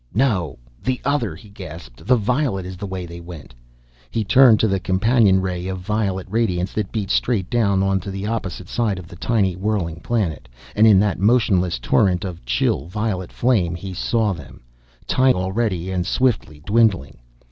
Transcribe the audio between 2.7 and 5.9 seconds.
the way they went." He turned to the companion ray of